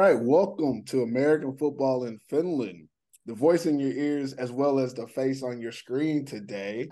right, 0.00 0.18
welcome 0.18 0.82
to 0.82 1.02
American 1.02 1.54
Football 1.58 2.04
in 2.04 2.18
Finland, 2.30 2.88
the 3.26 3.34
voice 3.34 3.66
in 3.66 3.78
your 3.78 3.92
ears 3.92 4.32
as 4.32 4.50
well 4.50 4.78
as 4.78 4.94
the 4.94 5.06
face 5.06 5.42
on 5.42 5.60
your 5.60 5.72
screen 5.72 6.24
today. 6.24 6.88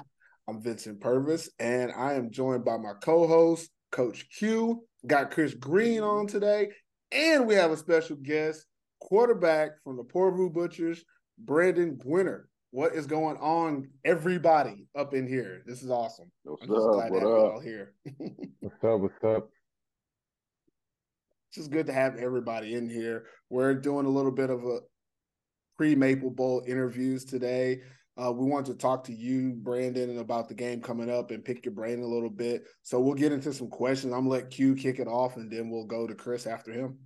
I'm 0.46 0.60
Vincent 0.60 1.00
Purvis, 1.00 1.48
and 1.58 1.90
I 1.96 2.12
am 2.12 2.30
joined 2.30 2.66
by 2.66 2.76
my 2.76 2.92
co-host, 3.02 3.70
Coach 3.92 4.28
Q. 4.38 4.84
Got 5.06 5.30
Chris 5.30 5.54
Green 5.54 6.02
on 6.02 6.26
today, 6.26 6.68
and 7.10 7.46
we 7.46 7.54
have 7.54 7.70
a 7.70 7.78
special 7.78 8.16
guest, 8.16 8.66
quarterback 9.00 9.70
from 9.82 9.96
the 9.96 10.04
Porvoo 10.04 10.50
Butchers, 10.52 11.02
Brandon 11.38 11.96
Gwinner. 11.96 12.42
What 12.72 12.94
is 12.94 13.06
going 13.06 13.38
on, 13.38 13.88
everybody 14.04 14.86
up 14.94 15.14
in 15.14 15.26
here? 15.26 15.62
This 15.64 15.82
is 15.82 15.90
awesome. 15.90 16.30
What's 16.42 16.62
I'm 16.64 16.68
just 16.68 16.86
up? 16.86 16.92
glad 16.92 17.10
What 17.10 17.20
to 17.20 17.26
have 17.26 17.38
you 17.38 17.42
up? 17.46 17.52
all 17.54 17.60
here. 17.60 17.94
What's 18.60 18.84
up? 18.84 19.00
What's 19.00 19.24
up? 19.24 19.48
It's 21.58 21.66
just 21.66 21.72
good 21.72 21.86
to 21.86 21.92
have 21.92 22.14
everybody 22.18 22.74
in 22.74 22.88
here. 22.88 23.24
We're 23.50 23.74
doing 23.74 24.06
a 24.06 24.08
little 24.08 24.30
bit 24.30 24.48
of 24.48 24.62
a 24.62 24.78
pre 25.76 25.96
Maple 25.96 26.30
Bowl 26.30 26.62
interviews 26.68 27.24
today. 27.24 27.80
Uh, 28.16 28.30
we 28.30 28.46
want 28.46 28.66
to 28.66 28.74
talk 28.74 29.02
to 29.04 29.12
you, 29.12 29.54
Brandon, 29.56 30.18
about 30.18 30.48
the 30.48 30.54
game 30.54 30.80
coming 30.80 31.10
up 31.10 31.32
and 31.32 31.44
pick 31.44 31.64
your 31.64 31.74
brain 31.74 32.00
a 32.00 32.06
little 32.06 32.30
bit. 32.30 32.62
So 32.82 33.00
we'll 33.00 33.14
get 33.14 33.32
into 33.32 33.52
some 33.52 33.70
questions. 33.70 34.12
I'm 34.12 34.20
gonna 34.20 34.30
let 34.30 34.50
Q 34.50 34.76
kick 34.76 35.00
it 35.00 35.08
off, 35.08 35.36
and 35.36 35.50
then 35.50 35.68
we'll 35.68 35.86
go 35.86 36.06
to 36.06 36.14
Chris 36.14 36.46
after 36.46 36.70
him. 36.70 36.98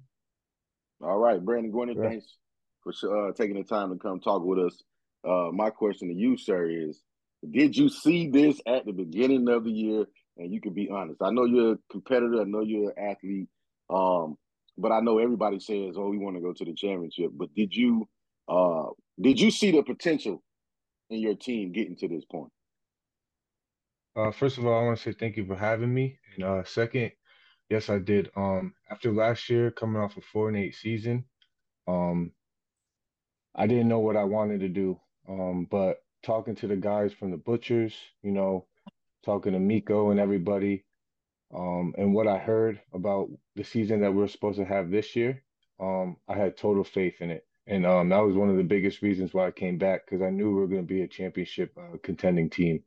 All 1.00 1.16
right, 1.16 1.42
Brandon 1.42 1.73
Gwinner, 1.73 1.95
Sure. 1.95 2.05
thanks 2.05 2.37
for 2.83 3.30
uh, 3.30 3.33
taking 3.33 3.56
the 3.56 3.64
time 3.64 3.89
to 3.91 3.97
come 3.97 4.20
talk 4.20 4.45
with 4.45 4.59
us. 4.59 4.83
Uh, 5.27 5.48
my 5.50 5.70
question 5.70 6.09
to 6.09 6.14
you, 6.14 6.37
sir, 6.37 6.69
is 6.69 7.00
did 7.50 7.75
you 7.75 7.89
see 7.89 8.28
this 8.28 8.61
at 8.66 8.84
the 8.84 8.92
beginning 8.92 9.48
of 9.48 9.64
the 9.64 9.73
year? 9.73 10.05
And 10.37 10.53
you 10.53 10.61
can 10.61 10.75
be 10.75 10.91
honest. 10.91 11.23
I 11.23 11.30
know 11.30 11.47
you're 11.47 11.73
a 11.73 11.78
competitor. 11.91 12.42
I 12.42 12.45
know 12.45 12.61
you're 12.61 12.91
an 12.91 13.12
athlete. 13.12 13.48
Um, 13.89 14.37
but 14.78 14.92
I 14.92 15.01
know 15.01 15.19
everybody 15.19 15.61
says, 15.61 15.95
"Oh, 15.97 16.09
we 16.09 16.19
want 16.19 16.37
to 16.37 16.42
go 16.42 16.53
to 16.53 16.65
the 16.65 16.75
championship." 16.75 17.31
But 17.34 17.55
did 17.55 17.75
you, 17.75 18.09
uh, 18.48 18.87
did 19.20 19.41
you 19.41 19.51
see 19.51 19.70
the 19.70 19.83
potential 19.83 20.42
in 21.11 21.20
your 21.20 21.34
team 21.34 21.73
getting 21.73 21.97
to 21.97 22.09
this 22.09 22.25
point? 22.25 22.51
Uh, 24.15 24.31
first 24.31 24.59
of 24.59 24.67
all, 24.67 24.78
I 24.78 24.84
want 24.84 24.98
to 24.98 25.03
say 25.03 25.12
thank 25.12 25.37
you 25.37 25.47
for 25.47 25.56
having 25.56 25.93
me. 25.93 26.19
And 26.34 26.45
uh, 26.45 26.65
second, 26.65 27.12
yes, 27.70 27.89
I 27.89 27.98
did. 27.98 28.31
Um, 28.37 28.75
after 28.91 29.12
last 29.12 29.48
year, 29.48 29.70
coming 29.70 30.00
off 30.00 30.17
a 30.17 30.20
four 30.20 30.48
and 30.48 30.56
eight 30.56 30.75
season, 30.75 31.25
um, 31.89 32.33
I 33.55 33.67
didn't 33.67 33.89
know 33.89 34.00
what 34.00 34.17
I 34.17 34.25
wanted 34.25 34.61
to 34.61 34.69
do. 34.69 34.98
Um, 35.28 35.67
but 35.70 35.98
talking 36.23 36.55
to 36.56 36.67
the 36.67 36.77
guys 36.77 37.12
from 37.12 37.31
the 37.31 37.37
Butchers, 37.37 37.95
you 38.23 38.33
know, 38.33 38.67
talking 39.25 39.53
to 39.53 39.59
Mikko 39.59 40.11
and 40.11 40.20
everybody, 40.20 40.84
um, 41.55 41.95
and 41.98 42.14
what 42.14 42.27
I 42.27 42.39
heard 42.39 42.81
about 42.92 43.28
the 43.56 43.64
season 43.64 44.00
that 44.00 44.14
we're 44.14 44.28
supposed 44.28 44.58
to 44.58 44.64
have 44.64 44.91
this 44.91 45.14
year, 45.17 45.42
um, 45.81 46.17
I 46.28 46.36
had 46.36 46.56
total 46.56 46.84
faith 46.84 47.20
in 47.20 47.31
it. 47.31 47.47
And 47.67 47.86
um, 47.86 48.09
that 48.09 48.19
was 48.25 48.36
one 48.36 48.50
of 48.50 48.56
the 48.56 48.64
biggest 48.64 49.03
reasons 49.03 49.34
why 49.34 49.47
I 49.47 49.50
came 49.53 49.78
back 49.78 50.05
because 50.06 50.22
I 50.22 50.31
knew 50.31 50.48
we 50.48 50.61
were 50.61 50.67
going 50.67 50.83
to 50.83 50.94
be 50.94 51.03
a 51.03 51.09
championship 51.09 51.77
uh, 51.78 51.97
contending 52.03 52.50
team. 52.50 52.83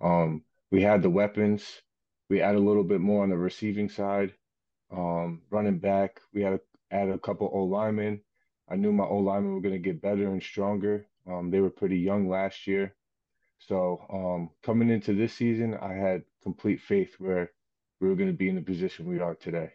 Um, 0.00 0.42
we 0.70 0.82
had 0.82 1.02
the 1.02 1.10
weapons. 1.10 1.82
We 2.30 2.40
add 2.40 2.54
a 2.54 2.60
little 2.60 2.84
bit 2.84 3.00
more 3.00 3.22
on 3.22 3.30
the 3.30 3.36
receiving 3.36 3.88
side. 3.88 4.34
Um, 4.90 5.42
running 5.50 5.78
back, 5.78 6.20
we 6.32 6.42
had 6.42 6.50
to 6.50 6.60
add 6.90 7.08
a 7.08 7.18
couple 7.18 7.50
O 7.52 7.64
linemen. 7.64 8.20
I 8.68 8.76
knew 8.76 8.92
my 8.92 9.04
O 9.04 9.18
linemen 9.18 9.54
were 9.54 9.60
going 9.60 9.74
to 9.74 9.78
get 9.80 10.02
better 10.02 10.28
and 10.28 10.42
stronger. 10.42 11.06
Um, 11.30 11.50
they 11.50 11.60
were 11.60 11.70
pretty 11.70 11.98
young 11.98 12.28
last 12.28 12.66
year. 12.66 12.94
So 13.58 14.50
coming 14.62 14.90
into 14.90 15.14
this 15.14 15.34
season, 15.34 15.74
I 15.74 15.94
had 15.94 16.22
complete 16.42 16.80
faith 16.80 17.14
where 17.18 17.50
we 18.00 18.08
were 18.08 18.14
going 18.14 18.30
to 18.30 18.36
be 18.36 18.48
in 18.48 18.56
the 18.56 18.62
position 18.62 19.06
we 19.06 19.20
are 19.20 19.34
today. 19.34 19.70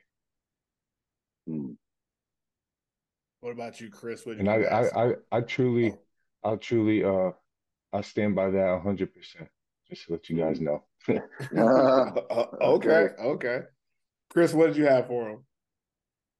Hmm. 1.48 1.72
What 3.40 3.52
about 3.52 3.82
you, 3.82 3.90
Chris? 3.90 4.26
What 4.26 4.38
did 4.38 4.48
And 4.48 4.50
I. 4.50 4.62
I, 4.64 5.06
I, 5.06 5.14
I 5.32 5.42
truly, 5.42 5.94
Oh. 6.44 6.54
I 6.54 6.56
truly, 6.56 7.04
uh, 7.04 7.32
I 7.94 8.02
stand 8.02 8.36
by 8.36 8.50
that 8.50 8.82
100%, 8.84 9.10
just 9.90 10.06
to 10.06 10.12
let 10.12 10.30
you 10.30 10.38
guys 10.38 10.60
know. 10.60 10.84
Uh, 11.10 12.12
okay, 12.62 13.10
okay. 13.20 13.60
Chris, 14.30 14.54
what 14.54 14.68
did 14.68 14.78
you 14.78 14.86
have 14.86 15.08
for 15.08 15.30
him? 15.30 15.46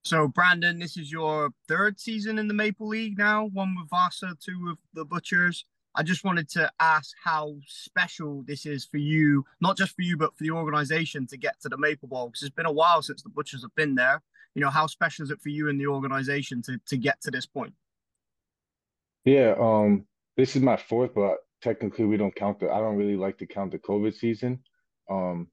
So, 0.04 0.28
Brandon, 0.28 0.80
this 0.80 0.98
is 0.98 1.12
your 1.12 1.52
third 1.68 2.00
season 2.00 2.40
in 2.40 2.48
the 2.48 2.54
Maple 2.54 2.88
League 2.88 3.18
now, 3.18 3.46
one 3.46 3.76
with 3.80 3.90
Vasa, 3.90 4.36
two 4.40 4.64
with 4.64 4.78
the 4.94 5.06
Butchers. 5.06 5.66
I 5.96 6.04
just 6.04 6.24
wanted 6.24 6.48
to 6.52 6.72
ask 6.80 7.14
how 7.22 7.56
special 7.68 8.44
this 8.48 8.66
is 8.66 8.86
for 8.86 8.98
you, 8.98 9.46
not 9.60 9.78
just 9.78 9.96
for 9.96 10.04
you, 10.04 10.16
but 10.18 10.36
for 10.38 10.44
the 10.44 10.52
organization 10.52 11.28
to 11.28 11.38
get 11.38 11.60
to 11.62 11.70
the 11.70 11.78
Maple 11.78 12.08
Bowl, 12.08 12.28
because 12.28 12.44
it's 12.44 12.56
been 12.56 12.66
a 12.66 12.72
while 12.72 13.02
since 13.02 13.22
the 13.22 13.30
Butchers 13.30 13.62
have 13.62 13.76
been 13.76 13.96
there. 13.96 14.22
You 14.56 14.62
know, 14.62 14.70
how 14.70 14.88
special 14.88 15.24
is 15.24 15.32
it 15.32 15.42
for 15.42 15.50
you 15.50 15.70
and 15.70 15.80
the 15.80 15.88
organization 15.88 16.62
to 16.64 16.80
to 16.88 16.98
get 16.98 17.22
to 17.22 17.32
this 17.32 17.46
point? 17.46 17.74
Yeah, 19.26 19.56
um, 19.60 20.06
this 20.38 20.56
is 20.56 20.62
my 20.62 20.78
fourth, 20.78 21.14
but 21.14 21.38
technically 21.62 22.06
we 22.06 22.18
don't 22.18 22.36
count 22.36 22.60
the, 22.60 22.72
I 22.72 22.80
don't 22.80 22.98
really 22.98 23.16
like 23.18 23.38
to 23.40 23.46
count 23.46 23.72
the 23.72 23.80
COVID 23.80 24.14
season. 24.16 24.60
Um, 25.10 25.48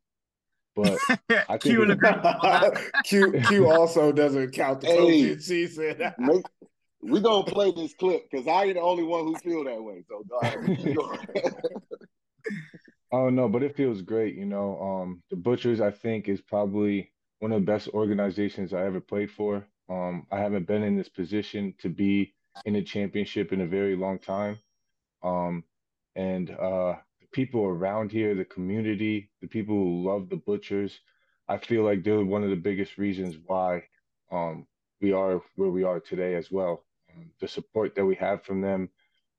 but 0.75 0.99
I 1.31 1.59
think 1.59 1.63
Q 1.63 1.83
and 1.83 1.93
it- 1.93 2.01
that. 2.01 2.83
Q 3.05 3.33
Q 3.49 3.71
also 3.71 4.13
doesn't 4.13 4.53
count 4.53 4.81
the 4.81 4.87
Hey. 4.87 5.23
COVID 5.35 5.43
season. 5.43 6.13
Make, 6.19 6.45
we 7.01 7.21
gonna 7.21 7.45
play 7.45 7.73
this 7.73 7.95
clip 7.95 8.31
because 8.31 8.47
I 8.47 8.65
ain't 8.65 8.75
the 8.75 8.81
only 8.81 9.05
one 9.05 9.25
who 9.25 9.37
feel 9.37 9.65
that 9.65 9.83
way. 9.83 10.05
So, 10.09 10.25
go 10.29 10.39
ahead. 10.39 10.79
Keep 10.79 10.97
going. 10.97 11.19
Oh 13.11 13.31
no, 13.31 13.49
but 13.49 13.63
it 13.63 13.77
feels 13.77 14.03
great, 14.03 14.35
you 14.35 14.45
know. 14.45 14.79
Um, 14.81 15.23
the 15.31 15.37
Butchers, 15.37 15.81
I 15.81 15.91
think, 15.91 16.29
is 16.29 16.41
probably 16.41 17.11
one 17.39 17.53
of 17.53 17.61
the 17.61 17.67
best 17.67 17.89
organizations 17.89 18.75
I 18.75 18.85
ever 18.85 19.01
played 19.01 19.31
for. 19.31 19.67
Um, 19.89 20.27
I 20.31 20.39
haven't 20.39 20.67
been 20.67 20.83
in 20.83 20.97
this 20.97 21.09
position 21.09 21.75
to 21.79 21.89
be 21.89 22.35
in 22.67 22.77
a 22.77 22.83
championship 22.83 23.53
in 23.53 23.63
a 23.63 23.67
very 23.67 23.97
long 23.97 24.19
time. 24.19 24.59
Um, 25.23 25.65
and 26.17 26.51
uh, 26.51 26.97
the 27.21 27.27
people 27.33 27.65
around 27.65 28.13
here, 28.13 28.35
the 28.35 28.45
community, 28.45 29.31
the 29.41 29.49
people 29.49 29.75
who 29.75 30.07
love 30.07 30.29
the 30.29 30.37
Butchers, 30.37 31.01
I 31.49 31.57
feel 31.57 31.85
like 31.85 32.05
they're 32.05 32.25
one 32.25 32.45
of 32.45 32.51
the 32.51 32.57
biggest 32.57 32.99
reasons 32.99 33.37
why 33.47 33.85
um, 34.31 34.67
we 35.01 35.13
are 35.13 35.41
where 35.55 35.71
we 35.71 35.85
are 35.85 36.01
today 36.01 36.35
as 36.35 36.51
well. 36.51 36.85
Um, 37.19 37.31
the 37.41 37.49
support 37.49 37.95
that 37.97 38.07
we 38.07 38.17
have 38.17 38.45
from 38.45 38.61
them, 38.63 38.91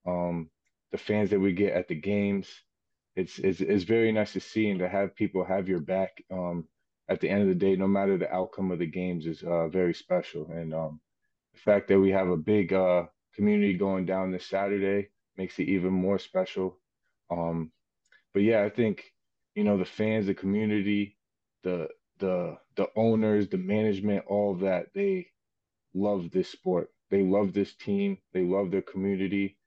um, 0.07 0.49
the 0.91 0.97
fans 0.97 1.29
that 1.31 1.39
we 1.39 1.53
get 1.53 1.73
at 1.73 1.87
the 1.87 1.95
games. 1.95 2.49
It's 3.15 3.39
it's 3.39 3.61
it's 3.61 3.83
very 3.83 4.11
nice 4.11 4.33
to 4.33 4.39
see 4.39 4.69
and 4.69 4.79
to 4.79 4.89
have 4.89 5.15
people 5.15 5.43
have 5.45 5.67
your 5.69 5.81
back 5.81 6.23
um 6.31 6.67
at 7.09 7.19
the 7.21 7.29
end 7.29 7.41
of 7.43 7.49
the 7.49 7.55
day 7.55 7.75
no 7.75 7.87
matter 7.87 8.17
the 8.17 8.33
outcome 8.33 8.71
of 8.71 8.79
the 8.79 8.87
games 8.87 9.25
is 9.25 9.43
uh 9.43 9.67
very 9.69 9.93
special. 9.93 10.49
And 10.51 10.73
um 10.73 11.01
the 11.53 11.59
fact 11.61 11.89
that 11.89 11.99
we 11.99 12.11
have 12.11 12.29
a 12.29 12.37
big 12.37 12.73
uh 12.73 13.05
community 13.35 13.75
going 13.75 14.05
down 14.05 14.31
this 14.31 14.47
Saturday 14.47 15.09
makes 15.37 15.59
it 15.59 15.69
even 15.69 15.93
more 15.93 16.19
special. 16.19 16.79
Um 17.31 17.71
but 18.33 18.43
yeah 18.43 18.63
I 18.63 18.69
think 18.69 19.05
you 19.55 19.63
know 19.65 19.77
the 19.77 19.85
fans 19.85 20.27
the 20.27 20.35
community 20.35 21.17
the 21.63 21.89
the 22.19 22.57
the 22.77 22.89
owners 22.95 23.49
the 23.49 23.57
management 23.57 24.25
all 24.27 24.55
that 24.57 24.87
they 24.95 25.27
love 25.93 26.31
this 26.31 26.49
sport 26.49 26.89
they 27.09 27.23
love 27.23 27.53
this 27.53 27.73
team 27.75 28.17
they 28.33 28.43
love 28.43 28.71
their 28.71 28.81
community 28.81 29.57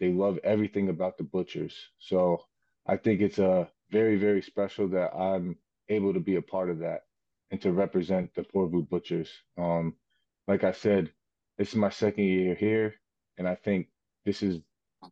they 0.00 0.12
love 0.12 0.38
everything 0.44 0.88
about 0.88 1.16
the 1.18 1.24
Butchers 1.24 1.74
so 1.98 2.42
I 2.88 2.96
think 2.96 3.20
it's 3.20 3.38
uh, 3.38 3.66
very, 3.90 4.16
very 4.16 4.42
special 4.42 4.88
that 4.88 5.14
I'm 5.14 5.56
able 5.88 6.14
to 6.14 6.20
be 6.20 6.36
a 6.36 6.42
part 6.42 6.70
of 6.70 6.78
that 6.80 7.02
and 7.50 7.60
to 7.62 7.72
represent 7.72 8.34
the 8.34 8.42
Porvoo 8.42 8.88
Butchers. 8.88 9.30
Um, 9.58 9.94
like 10.46 10.62
I 10.64 10.72
said, 10.72 11.10
this 11.58 11.70
is 11.70 11.76
my 11.76 11.90
second 11.90 12.24
year 12.24 12.54
here, 12.54 12.94
and 13.38 13.48
I 13.48 13.56
think 13.56 13.88
this 14.24 14.42
is 14.42 14.60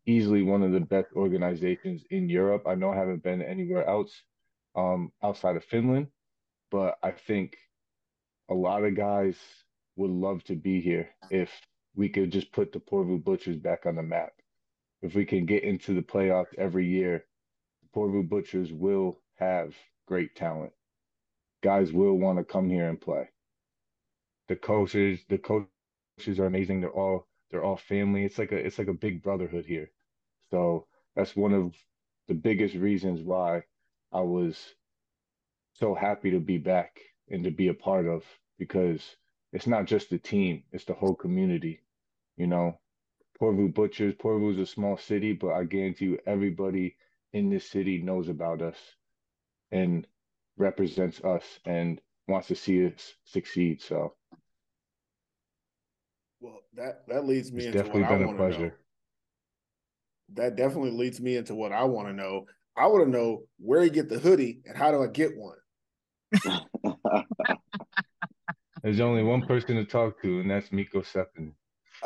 easily 0.07 0.43
one 0.43 0.63
of 0.63 0.73
the 0.73 0.81
best 0.81 1.09
organizations 1.15 2.05
in 2.11 2.29
Europe. 2.29 2.65
I 2.67 2.75
know 2.75 2.91
I 2.91 2.97
haven't 2.97 3.23
been 3.23 3.43
anywhere 3.43 3.87
else 3.89 4.13
um, 4.77 5.13
outside 5.23 5.57
of 5.57 5.65
Finland, 5.65 6.09
but 6.71 6.99
I 7.03 7.11
think 7.13 7.57
a 8.49 8.55
lot 8.55 8.85
of 8.85 8.97
guys 8.97 9.37
would 9.97 10.11
love 10.11 10.45
to 10.45 10.55
be 10.55 10.81
here 10.81 11.09
if 11.31 11.51
we 11.97 12.09
could 12.11 12.33
just 12.33 12.53
put 12.53 12.73
the 12.73 12.81
Porvoo 12.81 13.19
Butchers 13.19 13.57
back 13.59 13.87
on 13.87 13.97
the 13.97 14.03
map. 14.05 14.33
If 15.03 15.15
we 15.15 15.27
can 15.27 15.47
get 15.47 15.65
into 15.65 15.95
the 15.95 16.03
playoffs 16.03 16.55
every 16.59 16.87
year 16.87 17.25
the 17.83 17.89
Porvoo 18.01 18.29
Butchers 18.29 18.73
will 18.73 19.21
have 19.37 19.75
great 20.07 20.37
talent. 20.37 20.73
Guys 21.63 21.93
will 21.93 22.19
want 22.19 22.39
to 22.39 22.45
come 22.45 22.71
here 22.71 22.89
and 22.89 23.01
play. 23.01 23.29
The 24.49 24.57
coaches, 24.57 25.21
the 25.29 25.39
coaches 25.39 26.41
are 26.41 26.47
amazing. 26.47 26.81
They're 26.83 26.91
all 26.91 27.29
they're 27.51 27.65
all 27.65 27.77
family. 27.79 28.25
It's 28.25 28.39
like 28.39 28.53
a 28.53 28.57
it's 28.57 28.79
like 28.79 28.89
a 28.89 28.95
big 28.95 29.23
brotherhood 29.23 29.67
here. 29.67 29.91
So 30.51 30.87
that's 31.17 31.37
one 31.37 31.55
of 31.55 31.75
the 32.29 32.35
biggest 32.35 32.77
reasons 32.77 33.23
why 33.23 33.65
I 34.13 34.23
was 34.23 34.75
so 35.75 35.95
happy 35.95 36.33
to 36.33 36.41
be 36.41 36.59
back 36.59 37.01
and 37.31 37.45
to 37.45 37.53
be 37.53 37.69
a 37.69 37.75
part 37.75 38.07
of 38.07 38.25
because 38.59 39.17
it's 39.53 39.69
not 39.69 39.87
just 39.87 40.11
the 40.11 40.19
team, 40.19 40.65
it's 40.73 40.87
the 40.87 40.95
whole 40.95 41.17
community. 41.17 41.81
You 42.37 42.47
know, 42.47 42.81
Porvoo 43.39 43.69
Butchers, 43.69 44.15
Porvoo 44.15 44.51
is 44.53 44.59
a 44.59 44.67
small 44.67 44.97
city, 44.97 45.33
but 45.33 45.53
I 45.53 45.65
guarantee 45.65 46.07
you 46.07 46.19
everybody 46.27 46.97
in 47.33 47.51
this 47.51 47.69
city 47.69 48.01
knows 48.03 48.29
about 48.29 48.63
us 48.63 48.77
and 49.71 50.07
represents 50.57 51.23
us 51.23 51.45
and 51.67 52.01
wants 52.29 52.49
to 52.49 52.55
see 52.55 52.87
us 52.87 53.15
succeed. 53.25 53.83
So 53.83 54.15
Well, 56.41 56.61
that 56.75 57.07
that 57.09 57.27
leads 57.27 57.53
me 57.53 57.67
it's 57.67 57.77
into 57.77 57.91
what 57.91 58.05
I 58.05 58.25
want 58.25 58.39
to 58.39 58.49
know. 58.49 58.71
That 60.35 60.57
definitely 60.57 60.93
leads 60.93 61.21
me 61.21 61.37
into 61.37 61.55
what 61.55 61.73
I 61.73 61.85
want 61.85 62.09
to 62.09 62.15
know. 62.15 62.47
I 62.77 62.87
want 62.87 63.05
to 63.05 63.11
know 63.11 63.43
where 63.59 63.85
you 63.85 63.91
get 63.91 64.09
the 64.09 64.19
hoodie 64.19 64.61
and 64.65 64.77
how 64.77 64.91
do 64.91 65.03
I 65.03 65.07
get 65.07 65.33
one. 65.37 65.57
There's 68.83 69.01
only 69.01 69.23
one 69.23 69.43
person 69.47 69.77
to 69.77 69.85
talk 69.85 70.21
to, 70.23 70.41
and 70.41 70.51
that's 70.51 70.73
Mikko 70.73 71.03
Seppin. 71.03 71.53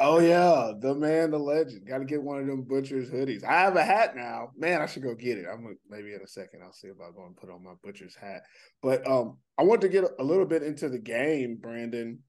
Oh 0.01 0.21
yeah, 0.21 0.73
the 0.79 0.95
man, 0.95 1.33
the 1.33 1.39
legend. 1.39 1.85
Got 1.89 1.99
to 1.99 2.05
get 2.05 2.23
one 2.23 2.39
of 2.39 2.47
them 2.47 2.63
butcher's 2.63 3.11
hoodies. 3.11 3.43
I 3.43 3.61
have 3.61 3.75
a 3.75 3.83
hat 3.83 4.15
now. 4.15 4.51
Man, 4.57 4.81
I 4.81 4.87
should 4.87 5.03
go 5.03 5.15
get 5.15 5.39
it. 5.39 5.47
I'm 5.53 5.77
maybe 5.91 6.15
in 6.15 6.21
a 6.23 6.27
second. 6.27 6.63
I'll 6.63 6.73
see 6.73 6.87
if 6.87 7.01
I 7.01 7.11
go 7.11 7.27
and 7.27 7.37
put 7.37 7.51
on 7.51 7.65
my 7.65 7.73
butcher's 7.83 8.15
hat. 8.15 8.43
But 8.81 9.05
um, 9.11 9.39
I 9.59 9.65
want 9.65 9.81
to 9.81 9.89
get 9.89 10.05
a 10.21 10.23
little 10.23 10.47
bit 10.47 10.63
into 10.63 10.89
the 10.89 11.01
game, 11.01 11.59
Brandon. 11.61 12.21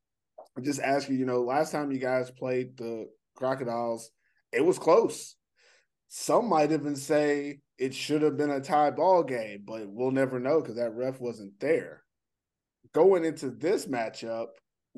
I 0.58 0.62
just 0.62 0.82
ask 0.82 1.10
you. 1.10 1.16
You 1.16 1.28
know, 1.28 1.44
last 1.44 1.72
time 1.72 1.92
you 1.92 2.00
guys 2.00 2.32
played 2.32 2.76
the 2.76 3.08
Crocodiles, 3.36 4.10
it 4.52 4.66
was 4.66 4.80
close. 4.80 5.36
Some 6.08 6.50
might 6.50 6.72
even 6.72 6.96
say 6.96 7.60
it 7.78 7.94
should 7.94 8.24
have 8.24 8.36
been 8.36 8.50
a 8.50 8.62
tie 8.62 8.90
ball 8.90 9.22
game, 9.22 9.64
but 9.68 9.84
we'll 9.88 10.10
never 10.10 10.40
know 10.40 10.60
because 10.60 10.78
that 10.78 10.96
ref 10.96 11.22
wasn't 11.22 11.60
there. 11.60 12.04
Going 12.94 13.26
into 13.26 13.52
this 13.52 13.86
matchup, 13.86 14.48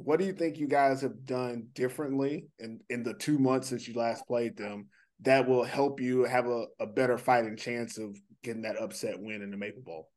what 0.03 0.19
do 0.19 0.25
you 0.25 0.33
think 0.33 0.57
you 0.57 0.67
guys 0.67 1.01
have 1.01 1.25
done 1.25 1.67
differently 1.73 2.47
in, 2.59 2.79
in 2.89 3.03
the 3.03 3.13
two 3.13 3.37
months 3.37 3.69
since 3.69 3.87
you 3.87 3.93
last 3.93 4.25
played 4.27 4.57
them 4.57 4.87
that 5.21 5.47
will 5.47 5.63
help 5.63 6.01
you 6.01 6.23
have 6.23 6.47
a, 6.47 6.65
a 6.79 6.87
better 6.87 7.17
fighting 7.17 7.55
chance 7.55 7.97
of 7.97 8.17
getting 8.43 8.63
that 8.63 8.77
upset 8.77 9.19
win 9.19 9.41
in 9.41 9.51
the 9.51 9.57
Maple 9.57 9.83
Bowl? 9.83 10.09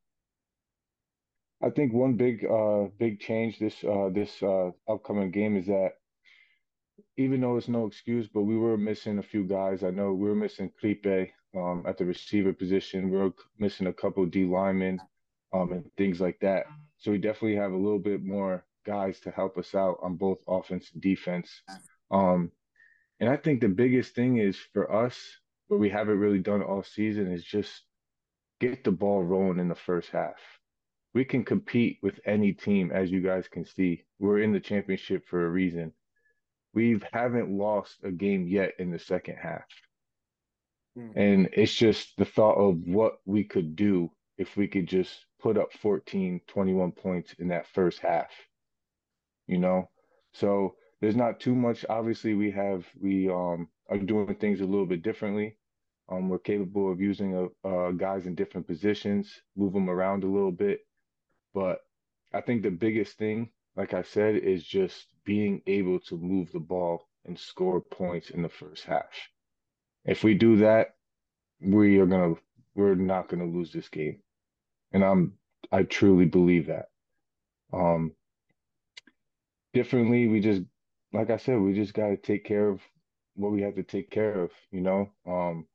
I 1.62 1.70
think 1.70 1.92
one 1.92 2.14
big 2.14 2.44
uh 2.44 2.88
big 2.98 3.20
change 3.20 3.58
this 3.58 3.82
uh 3.84 4.10
this 4.12 4.42
uh 4.42 4.70
upcoming 4.88 5.30
game 5.30 5.56
is 5.56 5.66
that 5.66 5.92
even 7.16 7.40
though 7.40 7.56
it's 7.56 7.68
no 7.68 7.86
excuse, 7.86 8.28
but 8.28 8.42
we 8.42 8.56
were 8.56 8.76
missing 8.76 9.18
a 9.18 9.22
few 9.22 9.44
guys. 9.44 9.84
I 9.84 9.90
know 9.90 10.12
we 10.12 10.28
were 10.28 10.34
missing 10.34 10.70
Kripe 10.82 11.30
um, 11.56 11.84
at 11.86 11.96
the 11.96 12.04
receiver 12.04 12.52
position. 12.52 13.10
We 13.10 13.18
were 13.18 13.32
missing 13.58 13.86
a 13.86 13.92
couple 13.92 14.26
D 14.26 14.44
linemen 14.44 15.00
um, 15.52 15.72
and 15.72 15.84
things 15.96 16.20
like 16.20 16.38
that. 16.40 16.66
So 16.98 17.12
we 17.12 17.18
definitely 17.18 17.56
have 17.56 17.72
a 17.72 17.76
little 17.76 17.98
bit 17.98 18.24
more 18.24 18.64
guys 18.84 19.20
to 19.20 19.30
help 19.30 19.58
us 19.58 19.74
out 19.74 19.98
on 20.02 20.16
both 20.16 20.38
offense 20.46 20.90
and 20.92 21.02
defense. 21.02 21.62
Um, 22.10 22.50
and 23.20 23.28
I 23.28 23.36
think 23.36 23.60
the 23.60 23.68
biggest 23.68 24.14
thing 24.14 24.38
is 24.38 24.56
for 24.72 24.92
us, 24.92 25.18
what 25.68 25.80
we 25.80 25.88
haven't 25.88 26.18
really 26.18 26.38
done 26.38 26.62
all 26.62 26.82
season 26.82 27.32
is 27.32 27.44
just 27.44 27.82
get 28.60 28.84
the 28.84 28.92
ball 28.92 29.22
rolling 29.22 29.58
in 29.58 29.68
the 29.68 29.74
first 29.74 30.10
half. 30.10 30.36
We 31.14 31.24
can 31.24 31.44
compete 31.44 31.98
with 32.02 32.18
any 32.26 32.52
team, 32.52 32.90
as 32.92 33.10
you 33.10 33.20
guys 33.20 33.46
can 33.48 33.64
see. 33.64 34.04
We're 34.18 34.40
in 34.40 34.52
the 34.52 34.60
championship 34.60 35.26
for 35.26 35.46
a 35.46 35.50
reason. 35.50 35.92
We 36.74 37.00
haven't 37.12 37.56
lost 37.56 37.98
a 38.02 38.10
game 38.10 38.48
yet 38.48 38.72
in 38.78 38.90
the 38.90 38.98
second 38.98 39.36
half. 39.36 39.64
Mm. 40.98 41.12
And 41.16 41.48
it's 41.52 41.74
just 41.74 42.16
the 42.18 42.24
thought 42.24 42.56
of 42.56 42.78
what 42.84 43.20
we 43.24 43.44
could 43.44 43.76
do 43.76 44.10
if 44.38 44.56
we 44.56 44.66
could 44.66 44.88
just 44.88 45.24
put 45.40 45.56
up 45.56 45.72
14, 45.80 46.40
21 46.48 46.92
points 46.92 47.34
in 47.38 47.48
that 47.48 47.68
first 47.68 48.00
half 48.00 48.30
you 49.46 49.58
know. 49.58 49.90
So 50.32 50.76
there's 51.00 51.16
not 51.16 51.40
too 51.40 51.54
much. 51.54 51.84
Obviously, 51.88 52.34
we 52.34 52.50
have 52.52 52.86
we 53.00 53.28
um 53.28 53.68
are 53.88 53.98
doing 53.98 54.34
things 54.36 54.60
a 54.60 54.66
little 54.66 54.86
bit 54.86 55.02
differently. 55.02 55.56
Um, 56.08 56.28
we're 56.28 56.38
capable 56.38 56.92
of 56.92 57.00
using 57.00 57.34
a, 57.34 57.68
uh, 57.68 57.90
guys 57.92 58.26
in 58.26 58.34
different 58.34 58.66
positions, 58.66 59.40
move 59.56 59.72
them 59.72 59.88
around 59.88 60.22
a 60.24 60.28
little 60.28 60.52
bit. 60.52 60.80
But 61.54 61.80
I 62.32 62.40
think 62.40 62.62
the 62.62 62.70
biggest 62.70 63.16
thing, 63.16 63.50
like 63.76 63.94
I 63.94 64.02
said, 64.02 64.36
is 64.36 64.64
just 64.64 65.06
being 65.24 65.62
able 65.66 66.00
to 66.00 66.16
move 66.18 66.52
the 66.52 66.60
ball 66.60 67.08
and 67.24 67.38
score 67.38 67.80
points 67.80 68.30
in 68.30 68.42
the 68.42 68.48
first 68.48 68.84
half. 68.84 69.30
If 70.04 70.22
we 70.24 70.34
do 70.34 70.56
that, 70.58 70.96
we 71.60 71.98
are 71.98 72.06
gonna 72.06 72.34
we're 72.74 72.94
not 72.94 73.28
gonna 73.28 73.46
lose 73.46 73.72
this 73.72 73.88
game, 73.88 74.20
and 74.92 75.02
I'm 75.04 75.38
I 75.72 75.84
truly 75.84 76.26
believe 76.26 76.66
that. 76.66 76.86
Um, 77.72 78.12
differently. 79.74 80.28
We 80.28 80.40
just, 80.40 80.62
like 81.12 81.30
I 81.30 81.36
said, 81.36 81.60
we 81.60 81.74
just 81.74 81.94
got 81.94 82.08
to 82.08 82.16
take 82.16 82.44
care 82.44 82.68
of 82.68 82.80
what 83.36 83.52
we 83.52 83.62
have 83.62 83.74
to 83.76 83.82
take 83.82 84.10
care 84.10 84.42
of. 84.42 84.50
You 84.70 84.80
know, 84.80 85.10
um, 85.26 85.66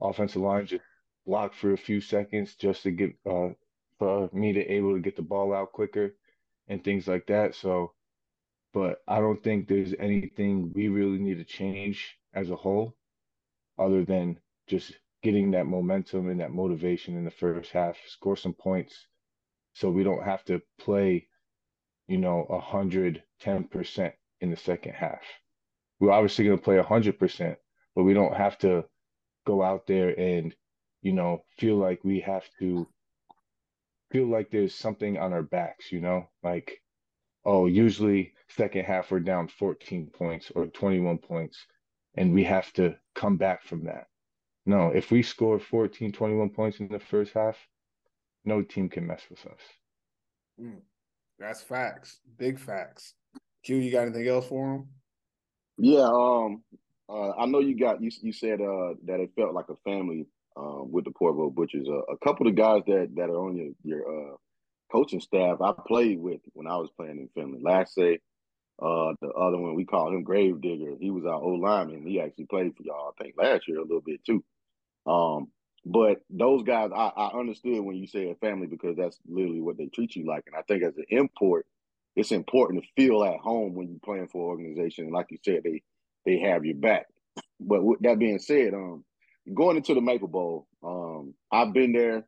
offensive 0.00 0.42
line 0.42 0.66
just 0.66 0.84
blocked 1.26 1.56
for 1.56 1.72
a 1.72 1.78
few 1.78 2.00
seconds 2.00 2.54
just 2.54 2.84
to 2.84 2.92
get 2.92 3.12
uh, 3.28 3.50
for 3.98 4.30
me 4.32 4.54
to 4.54 4.66
able 4.66 4.94
to 4.94 5.00
get 5.00 5.16
the 5.16 5.22
ball 5.22 5.54
out 5.54 5.72
quicker 5.72 6.14
and 6.68 6.82
things 6.82 7.08
like 7.08 7.26
that. 7.26 7.54
So, 7.54 7.92
but 8.72 9.02
I 9.08 9.20
don't 9.20 9.42
think 9.42 9.68
there's 9.68 9.94
anything 9.98 10.72
we 10.74 10.88
really 10.88 11.18
need 11.18 11.38
to 11.38 11.44
change 11.44 12.16
as 12.34 12.50
a 12.50 12.56
whole, 12.56 12.96
other 13.78 14.04
than 14.04 14.38
just 14.68 14.92
getting 15.22 15.50
that 15.50 15.66
momentum 15.66 16.30
and 16.30 16.40
that 16.40 16.52
motivation 16.52 17.16
in 17.16 17.24
the 17.24 17.30
first 17.30 17.72
half, 17.72 17.96
score 18.06 18.36
some 18.36 18.54
points, 18.54 19.06
so 19.74 19.90
we 19.90 20.04
don't 20.04 20.24
have 20.24 20.44
to 20.46 20.62
play 20.78 21.26
you 22.10 22.18
know, 22.18 22.44
110% 23.44 24.12
in 24.40 24.50
the 24.50 24.56
second 24.56 24.92
half. 24.94 25.22
We're 25.98 26.12
obviously 26.12 26.46
going 26.46 26.58
to 26.58 26.64
play 26.64 26.76
100%, 26.76 27.56
but 27.94 28.04
we 28.04 28.14
don't 28.14 28.36
have 28.36 28.58
to 28.58 28.84
go 29.46 29.62
out 29.62 29.86
there 29.86 30.18
and, 30.18 30.54
you 31.02 31.12
know, 31.12 31.44
feel 31.58 31.76
like 31.76 32.04
we 32.04 32.20
have 32.20 32.44
to 32.58 32.88
feel 34.10 34.26
like 34.26 34.50
there's 34.50 34.74
something 34.74 35.18
on 35.18 35.32
our 35.32 35.42
backs, 35.42 35.92
you 35.92 36.00
know, 36.00 36.28
like, 36.42 36.80
oh, 37.44 37.66
usually 37.66 38.32
second 38.48 38.84
half 38.84 39.10
we're 39.10 39.20
down 39.20 39.48
14 39.48 40.10
points 40.12 40.50
or 40.54 40.66
21 40.66 41.18
points, 41.18 41.66
and 42.16 42.34
we 42.34 42.44
have 42.44 42.72
to 42.74 42.96
come 43.14 43.36
back 43.36 43.62
from 43.64 43.84
that. 43.84 44.06
No, 44.66 44.90
if 44.90 45.10
we 45.10 45.22
score 45.22 45.58
14, 45.58 46.12
21 46.12 46.50
points 46.50 46.80
in 46.80 46.88
the 46.88 46.98
first 46.98 47.32
half, 47.34 47.56
no 48.44 48.62
team 48.62 48.88
can 48.88 49.06
mess 49.06 49.22
with 49.30 49.44
us. 49.46 49.60
Mm. 50.60 50.80
That's 51.38 51.62
facts. 51.62 52.20
Big 52.36 52.58
facts. 52.58 53.14
Q, 53.64 53.76
you 53.76 53.90
got 53.90 54.02
anything 54.02 54.26
else 54.26 54.46
for 54.46 54.74
him? 54.74 54.88
Yeah, 55.78 56.08
um, 56.08 56.62
uh, 57.08 57.30
I 57.30 57.46
know 57.46 57.60
you 57.60 57.78
got 57.78 58.00
you. 58.00 58.10
You 58.22 58.32
said 58.32 58.60
uh, 58.60 58.94
that 59.04 59.20
it 59.20 59.30
felt 59.36 59.54
like 59.54 59.68
a 59.68 59.76
family 59.84 60.26
um, 60.56 60.90
with 60.92 61.04
the 61.04 61.10
Portville 61.10 61.54
Butchers. 61.54 61.88
Uh, 61.88 62.02
a 62.12 62.18
couple 62.18 62.46
of 62.46 62.54
guys 62.54 62.82
that 62.86 63.10
that 63.16 63.30
are 63.30 63.46
on 63.46 63.56
your 63.56 63.72
your 63.82 64.32
uh, 64.32 64.36
coaching 64.92 65.20
staff, 65.20 65.60
I 65.60 65.72
played 65.86 66.20
with 66.20 66.40
when 66.52 66.66
I 66.66 66.76
was 66.76 66.90
playing 66.96 67.18
in 67.18 67.28
Finland. 67.34 67.64
Lasse, 67.64 67.96
uh, 67.98 69.14
the 69.20 69.28
other 69.36 69.58
one 69.58 69.74
we 69.74 69.84
call 69.84 70.08
him 70.08 70.22
Gravedigger. 70.22 70.96
He 71.00 71.10
was 71.10 71.24
our 71.24 71.40
old 71.40 71.60
lineman. 71.60 72.06
He 72.06 72.20
actually 72.20 72.46
played 72.46 72.76
for 72.76 72.82
y'all, 72.82 73.12
I 73.18 73.22
think, 73.22 73.36
last 73.36 73.68
year 73.68 73.78
a 73.78 73.82
little 73.82 74.02
bit 74.04 74.24
too. 74.24 74.44
Um, 75.06 75.48
but 75.84 76.20
those 76.28 76.62
guys, 76.62 76.90
I, 76.94 77.10
I 77.16 77.38
understood 77.38 77.82
when 77.82 77.96
you 77.96 78.06
say 78.06 78.30
a 78.30 78.34
family 78.34 78.66
because 78.66 78.96
that's 78.96 79.18
literally 79.26 79.62
what 79.62 79.78
they 79.78 79.86
treat 79.86 80.14
you 80.14 80.26
like. 80.26 80.44
And 80.46 80.54
I 80.54 80.62
think 80.62 80.82
as 80.82 80.96
an 80.96 81.06
import, 81.08 81.66
it's 82.16 82.32
important 82.32 82.82
to 82.82 82.88
feel 82.96 83.24
at 83.24 83.38
home 83.40 83.74
when 83.74 83.88
you're 83.88 84.00
playing 84.04 84.28
for 84.28 84.54
an 84.54 84.60
organization. 84.60 85.04
And 85.04 85.14
like 85.14 85.26
you 85.30 85.38
said, 85.44 85.62
they 85.64 85.82
they 86.26 86.38
have 86.40 86.64
your 86.64 86.76
back. 86.76 87.06
But 87.58 87.82
with 87.82 88.00
that 88.00 88.18
being 88.18 88.38
said, 88.38 88.74
um, 88.74 89.04
going 89.54 89.76
into 89.76 89.94
the 89.94 90.00
Maple 90.00 90.28
Bowl, 90.28 90.66
um, 90.82 91.34
I've 91.50 91.72
been 91.72 91.92
there. 91.92 92.24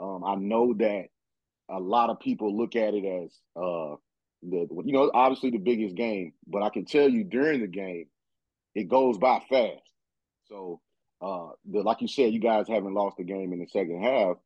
Um, 0.00 0.24
I 0.24 0.34
know 0.36 0.74
that 0.74 1.06
a 1.68 1.78
lot 1.78 2.10
of 2.10 2.20
people 2.20 2.56
look 2.56 2.74
at 2.74 2.94
it 2.94 3.04
as 3.04 3.32
uh, 3.56 3.96
the 4.42 4.66
you 4.84 4.92
know 4.92 5.10
obviously 5.12 5.50
the 5.50 5.58
biggest 5.58 5.94
game, 5.94 6.32
but 6.46 6.62
I 6.62 6.70
can 6.70 6.84
tell 6.84 7.08
you 7.08 7.24
during 7.24 7.60
the 7.60 7.66
game, 7.66 8.06
it 8.74 8.88
goes 8.88 9.18
by 9.18 9.40
fast. 9.48 9.82
So 10.46 10.80
uh, 11.20 11.50
the, 11.70 11.82
like 11.82 12.00
you 12.00 12.08
said, 12.08 12.32
you 12.32 12.40
guys 12.40 12.66
haven't 12.68 12.94
lost 12.94 13.18
the 13.18 13.24
game 13.24 13.52
in 13.52 13.60
the 13.60 13.66
second 13.66 14.02
half. 14.02 14.36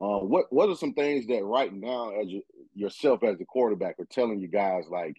Uh, 0.00 0.18
what 0.18 0.46
what 0.52 0.68
are 0.68 0.74
some 0.74 0.92
things 0.92 1.26
that 1.28 1.44
right 1.44 1.72
now, 1.72 2.10
as 2.10 2.28
you, 2.28 2.42
yourself 2.74 3.22
as 3.22 3.38
the 3.38 3.44
quarterback, 3.44 3.96
or 3.98 4.06
telling 4.06 4.40
you 4.40 4.48
guys 4.48 4.84
like 4.90 5.16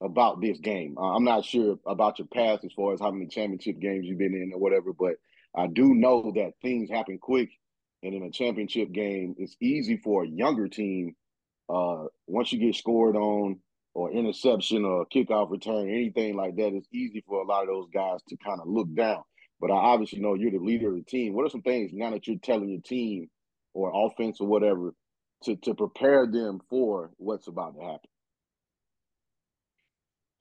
about 0.00 0.40
this 0.40 0.58
game? 0.58 0.96
Uh, 0.98 1.14
I'm 1.14 1.24
not 1.24 1.44
sure 1.44 1.78
about 1.86 2.18
your 2.18 2.28
past 2.28 2.64
as 2.64 2.72
far 2.72 2.92
as 2.94 3.00
how 3.00 3.10
many 3.10 3.26
championship 3.26 3.78
games 3.78 4.06
you've 4.06 4.18
been 4.18 4.34
in 4.34 4.52
or 4.54 4.60
whatever, 4.60 4.92
but 4.92 5.16
I 5.56 5.66
do 5.66 5.94
know 5.94 6.32
that 6.36 6.52
things 6.62 6.90
happen 6.90 7.18
quick, 7.18 7.50
and 8.02 8.14
in 8.14 8.22
a 8.22 8.30
championship 8.30 8.92
game, 8.92 9.34
it's 9.38 9.56
easy 9.60 9.96
for 9.96 10.24
a 10.24 10.28
younger 10.28 10.68
team. 10.68 11.16
Uh, 11.68 12.04
once 12.26 12.52
you 12.52 12.58
get 12.58 12.74
scored 12.76 13.16
on, 13.16 13.58
or 13.94 14.12
interception, 14.12 14.84
or 14.84 15.06
kickoff 15.06 15.50
return, 15.50 15.88
anything 15.88 16.36
like 16.36 16.54
that, 16.56 16.72
it's 16.72 16.86
easy 16.92 17.24
for 17.26 17.42
a 17.42 17.46
lot 17.46 17.62
of 17.62 17.68
those 17.68 17.88
guys 17.92 18.20
to 18.28 18.36
kind 18.36 18.60
of 18.60 18.68
look 18.68 18.86
down. 18.94 19.22
But 19.60 19.72
I 19.72 19.74
obviously 19.74 20.20
know 20.20 20.34
you're 20.34 20.52
the 20.52 20.58
leader 20.58 20.90
of 20.90 20.94
the 20.94 21.02
team. 21.02 21.34
What 21.34 21.44
are 21.44 21.50
some 21.50 21.62
things 21.62 21.90
now 21.92 22.10
that 22.10 22.28
you're 22.28 22.38
telling 22.38 22.68
your 22.68 22.80
team 22.80 23.28
or 23.74 23.90
offense 24.06 24.40
or 24.40 24.46
whatever 24.46 24.92
to 25.44 25.56
to 25.56 25.74
prepare 25.74 26.26
them 26.26 26.60
for 26.68 27.10
what's 27.16 27.46
about 27.48 27.76
to 27.76 27.82
happen? 27.82 28.10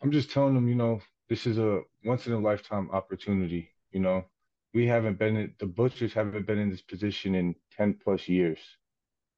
I'm 0.01 0.11
just 0.11 0.31
telling 0.31 0.53
them, 0.53 0.67
you 0.67 0.75
know, 0.75 1.01
this 1.29 1.45
is 1.45 1.57
a 1.57 1.81
once 2.05 2.27
in 2.27 2.33
a 2.33 2.39
lifetime 2.39 2.89
opportunity. 2.91 3.69
You 3.91 3.99
know, 3.99 4.25
we 4.73 4.85
haven't 4.87 5.17
been 5.19 5.53
the 5.59 5.65
Butchers 5.65 6.13
haven't 6.13 6.45
been 6.45 6.59
in 6.59 6.69
this 6.69 6.81
position 6.81 7.35
in 7.35 7.55
10 7.77 7.99
plus 8.03 8.27
years. 8.27 8.59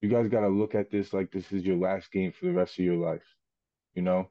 You 0.02 0.10
guys 0.10 0.30
got 0.30 0.42
to 0.42 0.50
look 0.50 0.76
at 0.76 0.92
this 0.92 1.14
like 1.14 1.32
this 1.32 1.52
is 1.52 1.64
your 1.64 1.78
last 1.78 2.12
game 2.12 2.32
for 2.32 2.46
the 2.46 2.54
rest 2.54 2.80
of 2.80 2.86
your 2.86 2.98
life. 2.98 3.24
You 3.94 4.02
know, 4.02 4.30